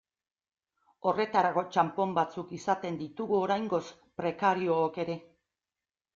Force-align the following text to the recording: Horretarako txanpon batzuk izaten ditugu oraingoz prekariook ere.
Horretarako 1.11 1.63
txanpon 1.75 2.15
batzuk 2.19 2.55
izaten 2.59 2.99
ditugu 3.03 3.39
oraingoz 3.43 3.83
prekariook 4.25 5.01
ere. 5.07 5.21